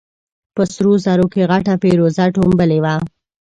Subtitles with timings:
[0.55, 2.95] په سرو زرو کې غټه فېروزه ټومبلې وه.